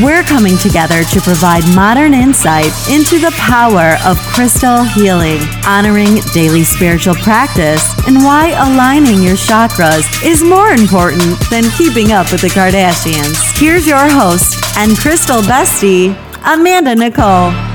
We're 0.00 0.22
coming 0.22 0.56
together 0.56 1.04
to 1.04 1.20
provide 1.20 1.62
modern 1.76 2.14
insight 2.14 2.72
into 2.88 3.18
the 3.18 3.30
power 3.36 3.98
of 4.06 4.16
crystal 4.32 4.82
healing, 4.84 5.40
honoring 5.66 6.16
daily 6.32 6.64
spiritual 6.64 7.14
practice, 7.16 7.84
and 8.06 8.16
why 8.24 8.52
aligning 8.56 9.22
your 9.22 9.36
chakras 9.36 10.06
is 10.24 10.42
more 10.42 10.70
important 10.70 11.38
than 11.50 11.64
keeping 11.76 12.10
up 12.10 12.32
with 12.32 12.40
the 12.40 12.48
Kardashians. 12.48 13.36
Here's 13.60 13.86
your 13.86 14.08
host 14.08 14.64
and 14.78 14.96
crystal 14.96 15.42
bestie, 15.42 16.16
Amanda 16.42 16.94
Nicole. 16.94 17.71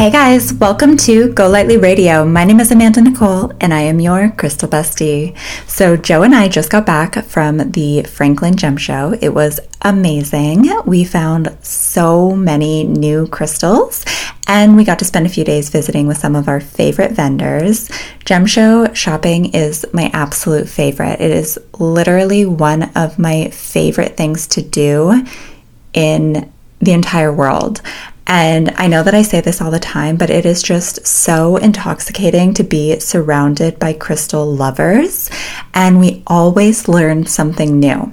Hey 0.00 0.10
guys, 0.10 0.54
welcome 0.54 0.96
to 0.96 1.30
Go 1.34 1.46
Lightly 1.46 1.76
Radio. 1.76 2.24
My 2.24 2.44
name 2.44 2.58
is 2.58 2.70
Amanda 2.70 3.02
Nicole 3.02 3.52
and 3.60 3.74
I 3.74 3.82
am 3.82 4.00
your 4.00 4.30
crystal 4.30 4.66
bestie. 4.66 5.36
So, 5.68 5.94
Joe 5.98 6.22
and 6.22 6.34
I 6.34 6.48
just 6.48 6.70
got 6.70 6.86
back 6.86 7.22
from 7.26 7.58
the 7.72 8.04
Franklin 8.04 8.56
Gem 8.56 8.78
Show. 8.78 9.12
It 9.20 9.34
was 9.34 9.60
amazing. 9.82 10.70
We 10.86 11.04
found 11.04 11.54
so 11.60 12.34
many 12.34 12.84
new 12.84 13.26
crystals 13.26 14.06
and 14.46 14.74
we 14.74 14.84
got 14.84 15.00
to 15.00 15.04
spend 15.04 15.26
a 15.26 15.28
few 15.28 15.44
days 15.44 15.68
visiting 15.68 16.06
with 16.06 16.16
some 16.16 16.34
of 16.34 16.48
our 16.48 16.60
favorite 16.60 17.12
vendors. 17.12 17.90
Gem 18.24 18.46
Show 18.46 18.94
shopping 18.94 19.52
is 19.52 19.84
my 19.92 20.10
absolute 20.14 20.70
favorite. 20.70 21.20
It 21.20 21.30
is 21.30 21.58
literally 21.78 22.46
one 22.46 22.84
of 22.96 23.18
my 23.18 23.50
favorite 23.50 24.16
things 24.16 24.46
to 24.46 24.62
do 24.62 25.26
in 25.92 26.50
the 26.80 26.92
entire 26.92 27.32
world. 27.32 27.82
And 28.30 28.72
I 28.76 28.86
know 28.86 29.02
that 29.02 29.12
I 29.12 29.22
say 29.22 29.40
this 29.40 29.60
all 29.60 29.72
the 29.72 29.80
time, 29.80 30.14
but 30.16 30.30
it 30.30 30.46
is 30.46 30.62
just 30.62 31.04
so 31.04 31.56
intoxicating 31.56 32.54
to 32.54 32.62
be 32.62 33.00
surrounded 33.00 33.80
by 33.80 33.92
crystal 33.92 34.46
lovers. 34.46 35.28
And 35.74 35.98
we 35.98 36.22
always 36.28 36.86
learn 36.86 37.26
something 37.26 37.80
new. 37.80 38.12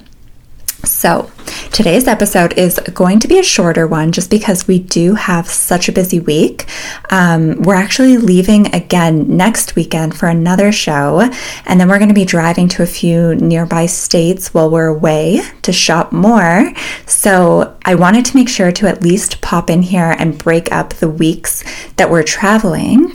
So, 0.83 1.31
today's 1.72 2.08
episode 2.08 2.53
is 2.53 2.80
going 2.94 3.20
to 3.22 3.28
be 3.28 3.39
a 3.39 3.44
shorter 3.44 3.88
one 3.88 4.11
just 4.11 4.30
because 4.30 4.67
we 4.67 4.78
do 4.80 5.16
have 5.16 5.47
such 5.50 5.89
a 5.89 5.92
busy 5.92 6.20
week. 6.20 6.66
Um, 7.09 7.61
we're 7.64 7.75
actually 7.75 8.17
leaving 8.17 8.73
again 8.75 9.36
next 9.36 9.75
weekend 9.75 10.16
for 10.16 10.28
another 10.28 10.72
show, 10.72 11.30
and 11.66 11.80
then 11.80 11.89
we're 11.89 11.98
going 11.98 12.09
to 12.09 12.14
be 12.14 12.25
driving 12.25 12.67
to 12.70 12.83
a 12.83 12.88
few 12.88 13.36
nearby 13.36 13.88
states 13.88 14.53
while 14.53 14.70
we're 14.70 14.88
away 14.88 15.42
to 15.64 15.73
shop 15.73 16.11
more. 16.11 16.72
So, 17.08 17.75
I 17.83 17.95
wanted 17.95 18.25
to 18.25 18.36
make 18.36 18.50
sure 18.50 18.72
to 18.72 18.88
at 18.88 19.02
least 19.02 19.42
pop 19.42 19.70
in 19.70 19.81
here 19.81 20.16
and 20.20 20.38
break 20.38 20.72
up 20.72 20.94
the 20.95 21.09
weeks 21.09 21.64
that 21.95 22.09
we're 22.11 22.23
traveling. 22.23 23.14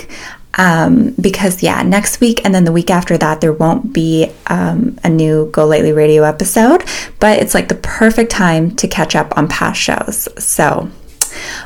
Um, 0.58 1.14
because 1.20 1.62
yeah, 1.62 1.83
next 1.83 2.20
week 2.20 2.45
and 2.45 2.55
then 2.55 2.64
the 2.64 2.72
week 2.72 2.91
after 2.91 3.17
that, 3.19 3.41
there 3.41 3.53
won't 3.53 3.92
be 3.92 4.31
um, 4.48 4.98
a 5.03 5.09
new 5.09 5.48
Go 5.50 5.67
Lightly 5.67 5.92
Radio 5.92 6.25
episode, 6.25 6.84
but 7.20 7.39
it's 7.39 7.55
like 7.55 7.69
the 7.69 7.77
perfect 7.77 8.31
time 8.31 8.75
to 8.77 8.86
catch 8.86 9.17
up 9.17 9.36
on 9.36 9.48
past 9.48 9.81
shows. 9.81 10.28
So, 10.42 10.91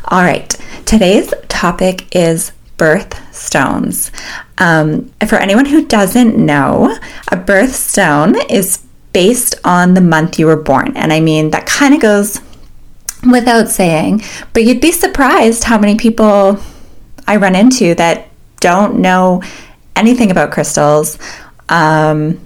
all 0.05 0.23
right, 0.23 0.49
today's 0.85 1.35
topic 1.49 2.15
is 2.15 2.53
birthstones. 2.79 4.11
Um, 4.59 5.11
for 5.27 5.37
anyone 5.37 5.67
who 5.67 5.87
doesn't 5.87 6.37
know, 6.37 6.97
a 7.33 7.37
birthstone 7.37 8.39
is 8.51 8.79
based 9.13 9.55
on 9.65 9.95
the 9.95 10.01
month 10.01 10.39
you 10.39 10.47
were 10.47 10.57
born, 10.57 10.97
and 10.97 11.13
I 11.13 11.21
mean 11.21 11.51
that 11.51 11.67
kind 11.67 11.95
of 11.95 12.01
goes 12.01 12.41
without 13.31 13.69
saying, 13.69 14.23
but 14.53 14.65
you'd 14.65 14.81
be 14.81 14.93
surprised 14.93 15.65
how 15.65 15.79
many 15.79 15.97
people 15.97 16.61
I 17.27 17.37
run 17.37 17.57
into 17.57 17.95
that 17.97 18.29
don't 18.61 18.99
know 18.99 19.43
anything 19.95 20.31
about 20.31 20.53
crystals 20.53 21.19
um, 21.69 22.41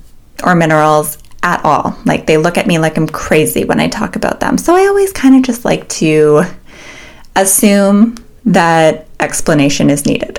or 0.45 0.55
minerals 0.55 1.19
at 1.43 1.65
all. 1.65 1.97
Like 2.05 2.27
they 2.27 2.37
look 2.37 2.59
at 2.59 2.67
me 2.67 2.79
like 2.79 2.97
I'm 2.97 3.09
crazy 3.09 3.65
when 3.65 3.81
I 3.81 3.89
talk 3.89 4.17
about 4.17 4.41
them. 4.41 4.59
So 4.59 4.75
I 4.75 4.87
always 4.87 5.13
kind 5.13 5.37
of 5.37 5.43
just 5.43 5.65
like 5.65 5.89
to 5.91 6.45
assume 7.37 8.17
that 8.45 9.07
explanation 9.19 9.91
is 9.91 10.07
needed. 10.07 10.39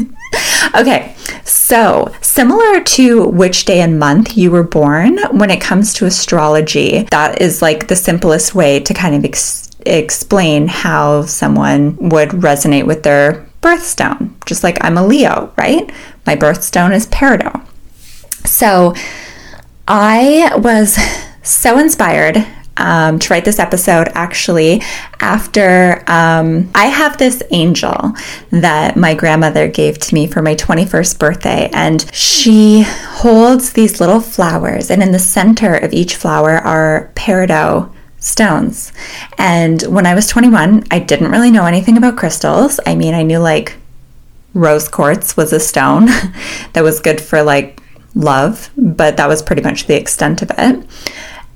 okay, 0.76 1.14
so 1.44 2.12
similar 2.20 2.80
to 2.82 3.26
which 3.28 3.64
day 3.64 3.80
and 3.80 3.98
month 3.98 4.36
you 4.36 4.50
were 4.50 4.62
born, 4.62 5.18
when 5.30 5.50
it 5.50 5.60
comes 5.60 5.94
to 5.94 6.06
astrology, 6.06 7.02
that 7.10 7.40
is 7.40 7.62
like 7.62 7.88
the 7.88 7.96
simplest 7.96 8.54
way 8.54 8.80
to 8.80 8.94
kind 8.94 9.14
of 9.14 9.24
ex- 9.24 9.70
explain 9.86 10.68
how 10.68 11.22
someone 11.22 11.96
would 11.96 12.30
resonate 12.30 12.86
with 12.86 13.02
their 13.02 13.47
birthstone, 13.68 14.32
just 14.46 14.64
like 14.64 14.78
I'm 14.82 14.96
a 14.96 15.06
Leo, 15.06 15.52
right? 15.56 15.90
My 16.26 16.36
birthstone 16.36 16.94
is 16.94 17.06
Peridot. 17.06 17.66
So 18.46 18.94
I 19.86 20.54
was 20.56 20.98
so 21.42 21.78
inspired 21.78 22.46
um, 22.78 23.18
to 23.18 23.32
write 23.32 23.44
this 23.44 23.58
episode 23.58 24.08
actually 24.14 24.82
after 25.20 26.04
um, 26.06 26.70
I 26.74 26.86
have 26.86 27.18
this 27.18 27.42
angel 27.50 28.12
that 28.50 28.96
my 28.96 29.14
grandmother 29.14 29.68
gave 29.68 29.98
to 29.98 30.14
me 30.14 30.26
for 30.26 30.42
my 30.42 30.54
21st 30.54 31.18
birthday, 31.18 31.70
and 31.72 32.08
she 32.14 32.82
holds 32.86 33.72
these 33.72 34.00
little 34.00 34.20
flowers, 34.20 34.90
and 34.90 35.02
in 35.02 35.12
the 35.12 35.18
center 35.18 35.74
of 35.74 35.92
each 35.92 36.16
flower 36.16 36.58
are 36.58 37.12
peridot 37.14 37.92
stones. 38.18 38.92
And 39.36 39.82
when 39.82 40.06
I 40.06 40.14
was 40.14 40.28
21, 40.28 40.84
I 40.90 40.98
didn't 40.98 41.30
really 41.30 41.50
know 41.50 41.66
anything 41.66 41.96
about 41.96 42.16
crystals. 42.16 42.80
I 42.86 42.94
mean, 42.94 43.14
I 43.14 43.22
knew 43.22 43.38
like 43.38 43.76
rose 44.54 44.88
quartz 44.88 45.36
was 45.36 45.52
a 45.52 45.60
stone 45.60 46.06
that 46.72 46.82
was 46.82 47.00
good 47.00 47.20
for 47.20 47.42
like 47.42 47.80
love, 48.14 48.70
but 48.76 49.16
that 49.16 49.28
was 49.28 49.42
pretty 49.42 49.62
much 49.62 49.86
the 49.86 49.96
extent 49.96 50.42
of 50.42 50.50
it. 50.56 50.86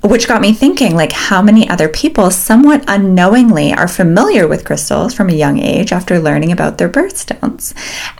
Which 0.02 0.26
got 0.26 0.40
me 0.40 0.52
thinking 0.52 0.96
like 0.96 1.12
how 1.12 1.42
many 1.42 1.68
other 1.68 1.88
people 1.88 2.30
somewhat 2.30 2.84
unknowingly 2.88 3.72
are 3.72 3.86
familiar 3.86 4.48
with 4.48 4.64
crystals 4.64 5.14
from 5.14 5.30
a 5.30 5.34
young 5.34 5.58
age 5.60 5.92
after 5.92 6.18
learning 6.18 6.50
about 6.50 6.78
their 6.78 6.88
birthstones. 6.88 7.72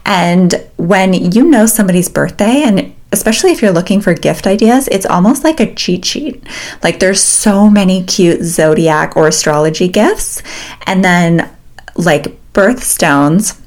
And 0.07 0.65
when 0.77 1.13
you 1.13 1.45
know 1.45 1.67
somebody's 1.67 2.09
birthday 2.09 2.63
and 2.63 2.95
especially 3.11 3.51
if 3.51 3.63
you're 3.63 3.73
looking 3.73 4.01
for 4.01 4.15
gift 4.15 4.47
ideas, 4.47 4.89
it's 4.89 5.07
almost 5.07 5.45
like 5.45 5.61
a 5.61 5.75
cheat 5.75 6.05
sheet. 6.05 6.43
Like 6.83 6.99
there's 6.99 7.21
so 7.21 7.69
many 7.69 8.05
cute 8.05 8.43
zodiac 8.43 9.17
or 9.17 9.29
astrology 9.29 9.89
gifts 9.89 10.43
and 10.87 11.05
then 11.05 11.51
like 11.97 12.39
birthstones 12.53 13.61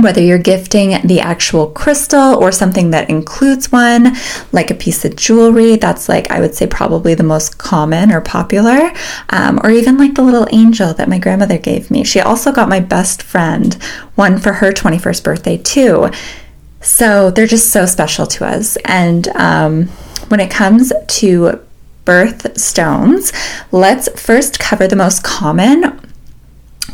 whether 0.00 0.20
you're 0.20 0.38
gifting 0.38 1.06
the 1.06 1.20
actual 1.20 1.68
crystal 1.68 2.36
or 2.36 2.52
something 2.52 2.90
that 2.90 3.10
includes 3.10 3.72
one, 3.72 4.16
like 4.52 4.70
a 4.70 4.74
piece 4.74 5.04
of 5.04 5.16
jewelry, 5.16 5.76
that's 5.76 6.08
like, 6.08 6.30
I 6.30 6.40
would 6.40 6.54
say, 6.54 6.66
probably 6.66 7.14
the 7.14 7.22
most 7.24 7.58
common 7.58 8.12
or 8.12 8.20
popular, 8.20 8.92
um, 9.30 9.60
or 9.62 9.70
even 9.70 9.98
like 9.98 10.14
the 10.14 10.22
little 10.22 10.46
angel 10.50 10.94
that 10.94 11.08
my 11.08 11.18
grandmother 11.18 11.58
gave 11.58 11.90
me. 11.90 12.04
She 12.04 12.20
also 12.20 12.52
got 12.52 12.68
my 12.68 12.80
best 12.80 13.22
friend 13.22 13.74
one 14.14 14.38
for 14.38 14.54
her 14.54 14.72
21st 14.72 15.24
birthday, 15.24 15.56
too. 15.58 16.10
So 16.80 17.30
they're 17.30 17.46
just 17.46 17.70
so 17.70 17.86
special 17.86 18.26
to 18.26 18.46
us. 18.46 18.76
And 18.84 19.28
um, 19.28 19.86
when 20.28 20.40
it 20.40 20.50
comes 20.50 20.92
to 21.06 21.60
birthstones, 22.04 23.32
let's 23.72 24.08
first 24.20 24.58
cover 24.58 24.86
the 24.88 24.96
most 24.96 25.22
common 25.22 25.97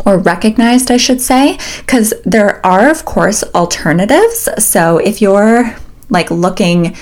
or 0.06 0.19
recognized, 0.19 0.91
I 0.91 0.97
should 0.97 1.20
say, 1.20 1.59
because 1.81 2.12
there 2.25 2.65
are, 2.65 2.91
of 2.91 3.04
course, 3.04 3.42
alternatives. 3.54 4.48
So 4.59 4.98
if 4.98 5.22
you're 5.22 5.75
like 6.10 6.31
looking 6.31 6.97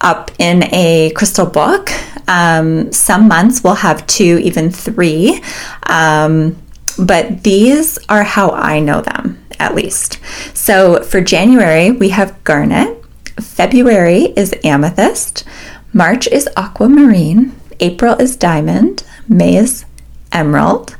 up 0.00 0.30
in 0.38 0.64
a 0.72 1.12
crystal 1.14 1.46
book, 1.46 1.90
um, 2.28 2.92
some 2.92 3.28
months 3.28 3.62
will 3.62 3.74
have 3.74 4.06
two, 4.06 4.38
even 4.42 4.70
three. 4.70 5.42
Um, 5.84 6.56
but 6.98 7.42
these 7.42 7.98
are 8.08 8.22
how 8.22 8.50
I 8.50 8.80
know 8.80 9.00
them, 9.00 9.44
at 9.58 9.74
least. 9.74 10.20
So 10.56 11.02
for 11.02 11.20
January, 11.20 11.90
we 11.90 12.10
have 12.10 12.42
garnet. 12.44 13.02
February 13.40 14.32
is 14.36 14.54
amethyst. 14.62 15.44
March 15.92 16.26
is 16.28 16.48
aquamarine. 16.56 17.52
April 17.80 18.14
is 18.16 18.36
diamond. 18.36 19.02
May 19.28 19.56
is 19.56 19.84
emerald. 20.32 20.96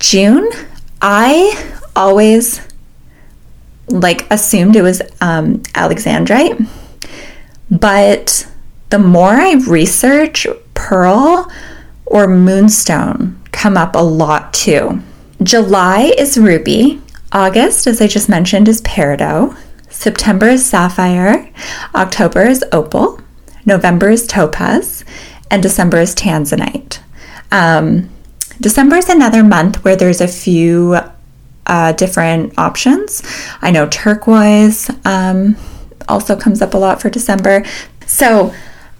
June, 0.00 0.50
I 1.00 1.72
always 1.94 2.60
like 3.88 4.28
assumed 4.30 4.74
it 4.74 4.82
was 4.82 5.02
um, 5.20 5.58
alexandrite, 5.74 6.66
but 7.70 8.50
the 8.88 8.98
more 8.98 9.30
I 9.30 9.54
research, 9.68 10.46
pearl 10.74 11.50
or 12.06 12.26
moonstone 12.26 13.40
come 13.52 13.76
up 13.76 13.94
a 13.94 13.98
lot 14.02 14.52
too. 14.52 15.00
July 15.42 16.12
is 16.18 16.36
ruby. 16.38 17.00
August, 17.32 17.86
as 17.86 18.00
I 18.00 18.06
just 18.06 18.28
mentioned, 18.28 18.68
is 18.68 18.82
peridot. 18.82 19.56
September 19.88 20.48
is 20.48 20.66
sapphire. 20.66 21.48
October 21.94 22.42
is 22.42 22.64
opal. 22.72 23.20
November 23.66 24.10
is 24.10 24.26
topaz, 24.26 25.04
and 25.50 25.62
December 25.62 25.98
is 25.98 26.14
tanzanite. 26.14 26.98
Um, 27.52 28.10
December 28.60 28.96
is 28.96 29.08
another 29.08 29.42
month 29.42 29.84
where 29.84 29.96
there's 29.96 30.20
a 30.20 30.28
few 30.28 30.98
uh, 31.66 31.92
different 31.92 32.58
options. 32.58 33.22
I 33.62 33.70
know 33.70 33.86
turquoise 33.88 34.90
um, 35.04 35.56
also 36.08 36.36
comes 36.36 36.60
up 36.60 36.74
a 36.74 36.78
lot 36.78 37.00
for 37.00 37.08
December. 37.08 37.64
So 38.06 38.52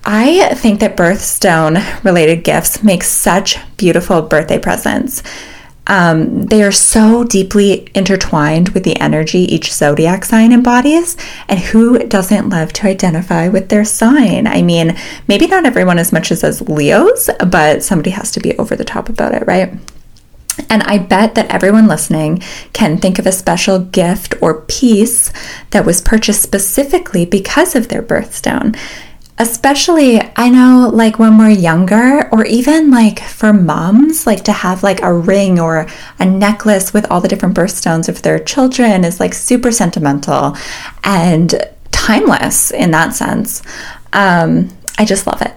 I 0.05 0.55
think 0.55 0.81
that 0.81 0.97
birthstone 0.97 2.05
related 2.05 2.45
gifts 2.45 2.83
make 2.83 3.03
such 3.03 3.59
beautiful 3.77 4.23
birthday 4.23 4.59
presents. 4.59 5.23
Um, 5.87 6.43
they 6.44 6.62
are 6.62 6.73
so 6.73 7.25
deeply 7.25 7.88
intertwined 7.94 8.71
with 8.71 8.85
the 8.85 8.99
energy 9.00 9.41
each 9.41 9.73
zodiac 9.73 10.25
sign 10.25 10.53
embodies. 10.53 11.17
And 11.49 11.59
who 11.59 11.99
doesn't 11.99 12.49
love 12.49 12.73
to 12.75 12.87
identify 12.87 13.49
with 13.49 13.71
their 13.71 13.85
sign? 13.85 14.47
I 14.47 14.62
mean, 14.62 14.97
maybe 15.27 15.47
not 15.47 15.65
everyone 15.65 15.99
as 15.99 16.12
much 16.12 16.31
as 16.31 16.44
as 16.44 16.61
Leos, 16.69 17.29
but 17.47 17.82
somebody 17.82 18.11
has 18.11 18.31
to 18.32 18.41
be 18.41 18.56
over 18.59 18.77
the 18.77 18.85
top 18.85 19.09
about 19.09 19.35
it, 19.35 19.47
right? 19.47 19.73
And 20.69 20.82
I 20.82 20.99
bet 20.99 21.35
that 21.37 21.50
everyone 21.50 21.87
listening 21.87 22.43
can 22.73 22.99
think 22.99 23.19
of 23.19 23.26
a 23.26 23.33
special 23.33 23.79
gift 23.79 24.35
or 24.41 24.62
piece 24.62 25.33
that 25.71 25.87
was 25.87 26.03
purchased 26.03 26.43
specifically 26.43 27.25
because 27.25 27.75
of 27.75 27.88
their 27.88 28.03
birthstone. 28.03 28.76
Especially, 29.41 30.21
I 30.37 30.51
know, 30.51 30.91
like 30.93 31.19
when 31.19 31.39
we're 31.39 31.49
younger, 31.49 32.29
or 32.31 32.45
even 32.45 32.91
like 32.91 33.21
for 33.21 33.55
moms, 33.55 34.27
like 34.27 34.45
to 34.45 34.53
have 34.53 34.83
like 34.83 35.01
a 35.01 35.15
ring 35.15 35.59
or 35.59 35.87
a 36.19 36.27
necklace 36.27 36.93
with 36.93 37.11
all 37.11 37.23
the 37.23 37.29
different 37.29 37.57
birthstones 37.57 38.07
of 38.11 38.21
their 38.21 38.39
children 38.39 39.03
is 39.03 39.19
like 39.19 39.33
super 39.33 39.73
sentimental 39.73 40.59
and 41.05 41.55
timeless 41.91 42.71
in 42.71 42.91
that 42.91 43.15
sense. 43.15 43.63
Um, 44.13 44.69
I 44.99 45.07
just 45.07 45.27
love 45.27 45.41
it. 45.41 45.57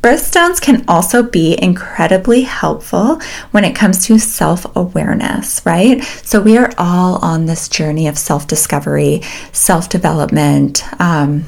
Birthstones 0.00 0.62
can 0.62 0.84
also 0.86 1.24
be 1.24 1.60
incredibly 1.60 2.42
helpful 2.42 3.20
when 3.50 3.64
it 3.64 3.74
comes 3.74 4.06
to 4.06 4.20
self 4.20 4.64
awareness, 4.76 5.60
right? 5.66 6.04
So, 6.04 6.40
we 6.40 6.56
are 6.56 6.70
all 6.78 7.16
on 7.16 7.46
this 7.46 7.68
journey 7.68 8.06
of 8.06 8.16
self 8.16 8.46
discovery, 8.46 9.22
self 9.50 9.88
development, 9.88 10.84
um, 11.00 11.46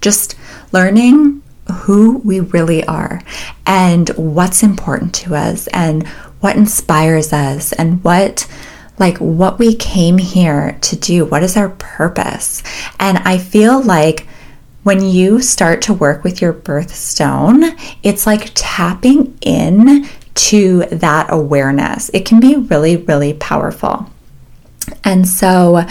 just 0.00 0.37
learning 0.72 1.42
who 1.72 2.18
we 2.18 2.40
really 2.40 2.84
are 2.84 3.20
and 3.66 4.08
what's 4.10 4.62
important 4.62 5.14
to 5.14 5.34
us 5.34 5.66
and 5.68 6.06
what 6.40 6.56
inspires 6.56 7.32
us 7.32 7.72
and 7.72 8.02
what 8.02 8.46
like 8.98 9.18
what 9.18 9.58
we 9.58 9.74
came 9.76 10.18
here 10.18 10.76
to 10.80 10.96
do 10.96 11.24
what 11.24 11.42
is 11.42 11.56
our 11.56 11.68
purpose. 11.70 12.62
And 12.98 13.18
i 13.18 13.38
feel 13.38 13.82
like 13.82 14.26
when 14.82 15.04
you 15.04 15.42
start 15.42 15.82
to 15.82 15.92
work 15.92 16.24
with 16.24 16.40
your 16.40 16.54
birthstone 16.54 17.78
it's 18.02 18.26
like 18.26 18.52
tapping 18.54 19.36
in 19.42 20.08
to 20.34 20.84
that 20.92 21.26
awareness. 21.30 22.10
It 22.14 22.24
can 22.24 22.40
be 22.40 22.56
really 22.56 22.96
really 22.96 23.34
powerful. 23.34 24.08
And 25.04 25.28
so 25.28 25.84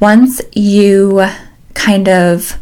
once 0.00 0.42
you 0.52 1.24
kind 1.74 2.08
of 2.08 2.58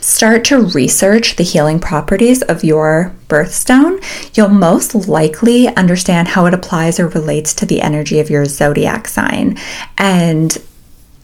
start 0.00 0.44
to 0.44 0.66
research 0.66 1.36
the 1.36 1.42
healing 1.42 1.78
properties 1.78 2.42
of 2.42 2.64
your 2.64 3.14
birthstone, 3.28 4.02
you'll 4.36 4.48
most 4.48 4.94
likely 4.94 5.68
understand 5.76 6.28
how 6.28 6.46
it 6.46 6.54
applies 6.54 6.98
or 6.98 7.08
relates 7.08 7.54
to 7.54 7.66
the 7.66 7.80
energy 7.80 8.18
of 8.18 8.30
your 8.30 8.44
zodiac 8.44 9.06
sign. 9.06 9.58
And 9.98 10.56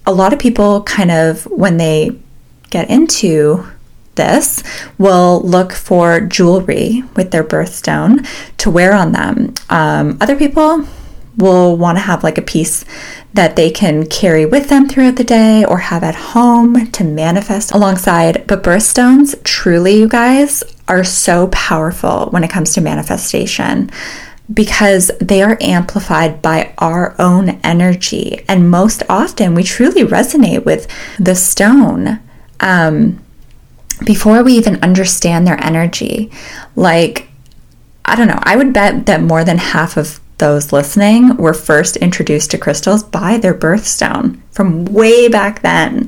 a 0.06 0.12
lot 0.12 0.32
of 0.32 0.38
people 0.38 0.82
kind 0.82 1.11
of, 1.11 1.44
when 1.46 1.78
they 1.78 2.17
get 2.70 2.90
into 2.90 3.67
this 4.17 4.62
will 4.99 5.43
look 5.43 5.73
for 5.73 6.20
jewelry 6.20 7.02
with 7.14 7.31
their 7.31 7.44
birthstone 7.44 8.26
to 8.58 8.70
wear 8.70 8.93
on 8.93 9.12
them. 9.12 9.55
Um, 9.70 10.19
other 10.20 10.37
people 10.37 10.87
will 11.37 11.76
want 11.76 11.96
to 11.96 12.02
have 12.02 12.25
like 12.25 12.38
a 12.38 12.43
piece 12.43 12.84
that 13.37 13.56
they 13.56 13.71
can 13.71 14.06
carry 14.06 14.44
with 14.44 14.69
them 14.69 14.88
throughout 14.88 15.17
the 15.17 15.25
day 15.25 15.65
or 15.65 15.79
have 15.79 16.03
at 16.03 16.15
home 16.15 16.91
to 16.91 17.05
manifest 17.05 17.73
alongside. 17.73 18.47
But 18.47 18.62
birthstones, 18.62 19.43
truly, 19.44 20.00
you 20.00 20.09
guys, 20.09 20.62
are 20.88 21.05
so 21.05 21.49
powerful 21.49 22.27
when 22.31 22.44
it 22.44 22.50
comes 22.50 22.75
to 22.75 22.81
manifestation 22.81 23.91
because 24.53 25.11
they 25.21 25.43
are 25.43 25.59
amplified 25.61 26.41
by 26.43 26.75
our 26.79 27.15
own 27.19 27.50
energy. 27.62 28.44
And 28.49 28.71
most 28.71 29.03
often, 29.09 29.55
we 29.55 29.62
truly 29.62 30.03
resonate 30.03 30.65
with 30.65 30.87
the 31.19 31.35
stone. 31.35 32.21
Um, 32.61 33.23
before 34.05 34.43
we 34.43 34.55
even 34.55 34.83
understand 34.83 35.47
their 35.47 35.62
energy. 35.65 36.31
Like, 36.75 37.29
I 38.05 38.15
don't 38.17 38.29
know, 38.29 38.38
I 38.43 38.56
would 38.56 38.73
bet 38.73 39.06
that 39.06 39.23
more 39.23 39.44
than 39.44 39.59
half 39.59 39.97
of 39.97 40.21
those 40.38 40.73
listening 40.73 41.37
were 41.37 41.55
first 41.55 41.97
introduced 41.97 42.50
to 42.50 42.59
crystals 42.59 43.03
by 43.03 43.38
their 43.38 43.55
birthstone 43.55 44.41
from 44.50 44.85
way 44.87 45.29
back 45.29 45.62
then. 45.62 46.06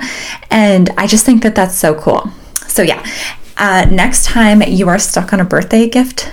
And 0.50 0.90
I 0.98 1.06
just 1.06 1.25
think 1.25 1.42
that 1.42 1.54
that's 1.54 1.76
so 1.76 1.94
cool. 1.94 2.30
So, 2.66 2.82
yeah, 2.82 3.04
uh, 3.56 3.86
next 3.90 4.26
time 4.26 4.62
you 4.62 4.88
are 4.88 4.98
stuck 4.98 5.32
on 5.32 5.40
a 5.40 5.44
birthday 5.44 5.88
gift 5.88 6.30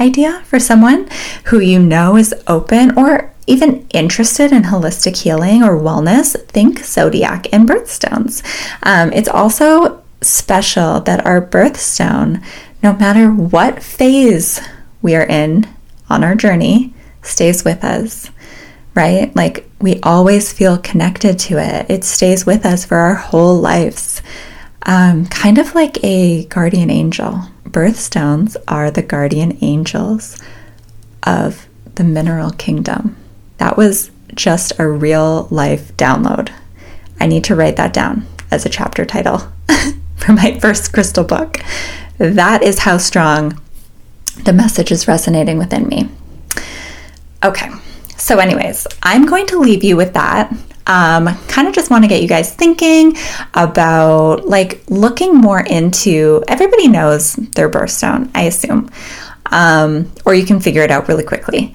idea 0.00 0.42
for 0.44 0.60
someone 0.60 1.08
who 1.44 1.58
you 1.58 1.78
know 1.78 2.16
is 2.16 2.34
open 2.46 2.96
or 2.96 3.32
even 3.46 3.86
interested 3.94 4.52
in 4.52 4.64
holistic 4.64 5.16
healing 5.16 5.62
or 5.62 5.78
wellness, 5.78 6.40
think 6.48 6.84
zodiac 6.84 7.46
and 7.52 7.68
birthstones. 7.68 8.44
Um, 8.82 9.12
it's 9.12 9.28
also 9.28 10.02
special 10.20 11.00
that 11.00 11.24
our 11.24 11.40
birthstone, 11.44 12.44
no 12.82 12.92
matter 12.92 13.30
what 13.32 13.82
phase 13.82 14.60
we 15.00 15.14
are 15.16 15.26
in 15.26 15.66
on 16.10 16.22
our 16.22 16.34
journey, 16.34 16.92
stays 17.28 17.64
with 17.64 17.84
us, 17.84 18.30
right? 18.94 19.34
Like 19.36 19.68
we 19.80 20.00
always 20.00 20.52
feel 20.52 20.78
connected 20.78 21.38
to 21.40 21.58
it. 21.58 21.90
It 21.90 22.04
stays 22.04 22.44
with 22.44 22.66
us 22.66 22.84
for 22.84 22.96
our 22.96 23.14
whole 23.14 23.56
lives. 23.56 24.22
Um, 24.84 25.26
kind 25.26 25.58
of 25.58 25.74
like 25.74 26.02
a 26.02 26.44
guardian 26.46 26.90
angel. 26.90 27.42
Birthstones 27.64 28.56
are 28.66 28.90
the 28.90 29.02
guardian 29.02 29.58
angels 29.60 30.40
of 31.22 31.66
the 31.96 32.04
mineral 32.04 32.50
kingdom. 32.50 33.16
That 33.58 33.76
was 33.76 34.10
just 34.34 34.78
a 34.78 34.88
real 34.88 35.48
life 35.50 35.94
download. 35.96 36.50
I 37.20 37.26
need 37.26 37.44
to 37.44 37.56
write 37.56 37.76
that 37.76 37.92
down 37.92 38.26
as 38.50 38.64
a 38.64 38.70
chapter 38.70 39.04
title 39.04 39.38
for 40.16 40.32
my 40.32 40.58
first 40.58 40.92
crystal 40.92 41.24
book. 41.24 41.58
That 42.18 42.62
is 42.62 42.80
how 42.80 42.98
strong 42.98 43.60
the 44.44 44.52
message 44.52 44.92
is 44.92 45.08
resonating 45.08 45.58
within 45.58 45.88
me. 45.88 46.08
Okay, 47.44 47.70
so, 48.18 48.38
anyways, 48.38 48.86
I'm 49.02 49.26
going 49.26 49.46
to 49.46 49.58
leave 49.60 49.84
you 49.84 49.96
with 49.96 50.14
that. 50.14 50.52
Um, 50.86 51.28
kind 51.46 51.68
of 51.68 51.74
just 51.74 51.90
want 51.90 52.02
to 52.04 52.08
get 52.08 52.20
you 52.20 52.28
guys 52.28 52.52
thinking 52.52 53.16
about 53.54 54.48
like 54.48 54.82
looking 54.88 55.36
more 55.36 55.60
into 55.60 56.42
everybody 56.48 56.88
knows 56.88 57.34
their 57.34 57.70
birthstone, 57.70 58.30
I 58.34 58.44
assume, 58.44 58.90
um, 59.46 60.10
or 60.24 60.34
you 60.34 60.46
can 60.46 60.60
figure 60.60 60.82
it 60.82 60.90
out 60.90 61.06
really 61.08 61.24
quickly. 61.24 61.74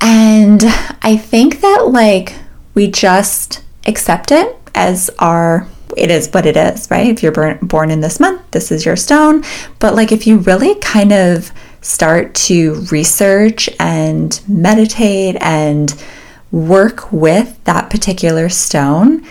And 0.00 0.62
I 1.02 1.16
think 1.16 1.60
that 1.60 1.88
like 1.88 2.34
we 2.74 2.90
just 2.90 3.62
accept 3.86 4.32
it 4.32 4.56
as 4.74 5.08
our 5.20 5.68
it 5.96 6.10
is 6.10 6.28
what 6.32 6.46
it 6.46 6.56
is, 6.56 6.90
right? 6.90 7.06
If 7.06 7.22
you're 7.22 7.54
born 7.62 7.90
in 7.90 8.00
this 8.00 8.20
month, 8.20 8.42
this 8.50 8.70
is 8.70 8.84
your 8.84 8.96
stone. 8.96 9.44
But 9.78 9.94
like 9.94 10.12
if 10.12 10.26
you 10.26 10.38
really 10.38 10.74
kind 10.76 11.12
of 11.12 11.50
start 11.86 12.34
to 12.34 12.74
research 12.90 13.70
and 13.78 14.40
meditate 14.48 15.36
and 15.40 15.94
work 16.50 17.12
with 17.12 17.62
that 17.64 17.90
particular 17.90 18.48
stone, 18.48 19.24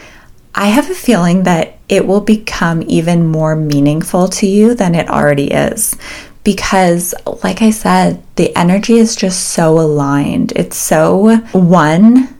I 0.55 0.67
have 0.67 0.89
a 0.89 0.95
feeling 0.95 1.43
that 1.43 1.77
it 1.89 2.07
will 2.07 2.21
become 2.21 2.81
even 2.87 3.27
more 3.27 3.57
meaningful 3.57 4.29
to 4.29 4.47
you 4.47 4.73
than 4.73 4.95
it 4.95 5.09
already 5.09 5.51
is. 5.51 5.97
Because, 6.45 7.13
like 7.43 7.61
I 7.61 7.71
said, 7.71 8.23
the 8.37 8.55
energy 8.55 8.97
is 8.99 9.15
just 9.17 9.49
so 9.49 9.77
aligned. 9.77 10.53
It's 10.55 10.77
so 10.77 11.37
one 11.51 12.33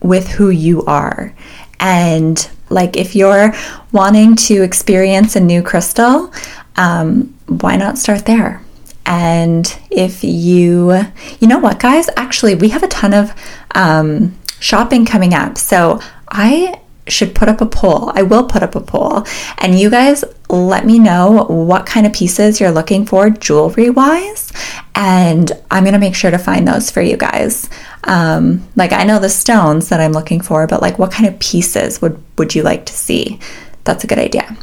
with 0.00 0.28
who 0.28 0.50
you 0.50 0.84
are. 0.84 1.34
And, 1.80 2.48
like, 2.70 2.96
if 2.96 3.16
you're 3.16 3.52
wanting 3.90 4.36
to 4.36 4.62
experience 4.62 5.34
a 5.34 5.40
new 5.40 5.62
crystal, 5.62 6.32
um, 6.76 7.34
why 7.46 7.76
not 7.76 7.98
start 7.98 8.26
there? 8.26 8.62
And 9.06 9.78
if 9.90 10.24
you, 10.24 10.92
you 11.38 11.46
know 11.46 11.58
what, 11.58 11.78
guys, 11.78 12.10
actually, 12.16 12.56
we 12.56 12.70
have 12.70 12.82
a 12.82 12.88
ton 12.88 13.14
of 13.14 13.32
um, 13.74 14.36
shopping 14.58 15.06
coming 15.06 15.32
up. 15.32 15.56
So 15.56 16.00
I 16.28 16.80
should 17.08 17.34
put 17.34 17.48
up 17.48 17.60
a 17.60 17.66
poll. 17.66 18.10
I 18.14 18.22
will 18.22 18.44
put 18.44 18.64
up 18.64 18.74
a 18.74 18.80
poll. 18.80 19.24
And 19.58 19.78
you 19.78 19.90
guys 19.90 20.24
let 20.48 20.84
me 20.84 20.98
know 20.98 21.44
what 21.44 21.86
kind 21.86 22.04
of 22.04 22.12
pieces 22.12 22.60
you're 22.60 22.72
looking 22.72 23.06
for 23.06 23.30
jewelry 23.30 23.90
wise. 23.90 24.52
And 24.94 25.52
I'm 25.70 25.84
going 25.84 25.92
to 25.92 26.00
make 26.00 26.16
sure 26.16 26.30
to 26.30 26.38
find 26.38 26.66
those 26.66 26.90
for 26.90 27.00
you 27.00 27.16
guys. 27.16 27.70
Um, 28.04 28.66
like 28.74 28.92
I 28.92 29.04
know 29.04 29.20
the 29.20 29.28
stones 29.28 29.88
that 29.88 30.00
I'm 30.00 30.12
looking 30.12 30.40
for, 30.40 30.66
but 30.66 30.82
like 30.82 30.98
what 30.98 31.12
kind 31.12 31.28
of 31.28 31.38
pieces 31.38 32.02
would, 32.02 32.20
would 32.38 32.54
you 32.54 32.62
like 32.62 32.86
to 32.86 32.92
see? 32.92 33.38
That's 33.84 34.02
a 34.02 34.08
good 34.08 34.18
idea. 34.18 34.56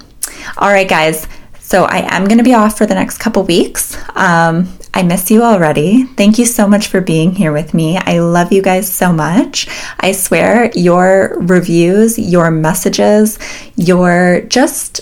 All 0.57 0.69
right, 0.69 0.87
guys. 0.87 1.27
So 1.73 1.85
I 1.85 2.05
am 2.15 2.25
going 2.25 2.37
to 2.37 2.43
be 2.43 2.53
off 2.53 2.77
for 2.77 2.85
the 2.85 2.93
next 2.93 3.17
couple 3.17 3.41
weeks. 3.41 3.97
Um, 4.15 4.77
I 4.93 5.01
miss 5.01 5.31
you 5.31 5.41
already. 5.41 6.03
Thank 6.03 6.37
you 6.37 6.45
so 6.45 6.67
much 6.67 6.85
for 6.85 7.01
being 7.01 7.31
here 7.33 7.51
with 7.51 7.73
me. 7.73 7.97
I 7.97 8.19
love 8.19 8.53
you 8.53 8.61
guys 8.61 8.93
so 8.93 9.11
much. 9.11 9.67
I 9.99 10.11
swear, 10.11 10.69
your 10.75 11.35
reviews, 11.39 12.19
your 12.19 12.51
messages, 12.51 13.39
your 13.75 14.41
just 14.41 15.01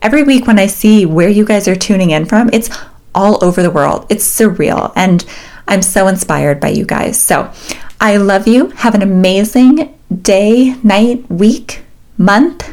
every 0.00 0.22
week 0.22 0.46
when 0.46 0.60
I 0.60 0.68
see 0.68 1.06
where 1.06 1.28
you 1.28 1.44
guys 1.44 1.66
are 1.66 1.74
tuning 1.74 2.10
in 2.10 2.24
from, 2.24 2.50
it's 2.52 2.70
all 3.12 3.44
over 3.44 3.60
the 3.60 3.72
world. 3.72 4.06
It's 4.08 4.24
surreal. 4.24 4.92
And 4.94 5.24
I'm 5.66 5.82
so 5.82 6.06
inspired 6.06 6.60
by 6.60 6.68
you 6.68 6.86
guys. 6.86 7.20
So 7.20 7.52
I 8.00 8.18
love 8.18 8.46
you. 8.46 8.68
Have 8.68 8.94
an 8.94 9.02
amazing 9.02 9.98
day, 10.22 10.76
night, 10.84 11.28
week, 11.28 11.82
month, 12.16 12.72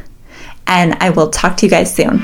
and 0.68 0.94
I 1.00 1.10
will 1.10 1.32
talk 1.32 1.58
to 1.58 1.66
you 1.66 1.72
guys 1.72 1.92
soon. 1.96 2.24